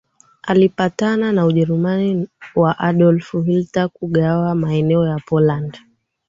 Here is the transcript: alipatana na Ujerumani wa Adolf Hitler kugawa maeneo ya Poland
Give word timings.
alipatana 0.43 1.31
na 1.31 1.45
Ujerumani 1.45 2.27
wa 2.55 2.79
Adolf 2.79 3.31
Hitler 3.45 3.89
kugawa 3.89 4.55
maeneo 4.55 5.05
ya 5.05 5.19
Poland 5.25 5.77